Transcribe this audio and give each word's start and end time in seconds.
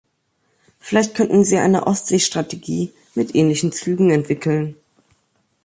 Vielleicht 0.79 1.13
könnten 1.13 1.43
sie 1.43 1.59
eine 1.59 1.85
Ostseestrategie 1.85 2.91
mit 3.13 3.35
ähnlichen 3.35 3.71
Zügen 3.71 4.09
entwickeln. 4.09 4.75